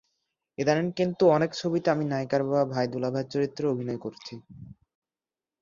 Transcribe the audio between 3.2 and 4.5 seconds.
চরিত্রেও অভিনয় করছি।